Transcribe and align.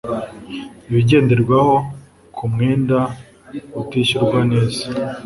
Ibigenderwaho 0.89 1.75
ku 2.35 2.43
mwenda 2.53 2.99
utishyurwa 3.81 4.39
neza 4.51 4.83